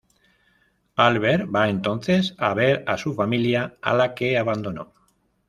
[1.03, 4.93] Albert va entonces a ver a su familia, a la que abandonó.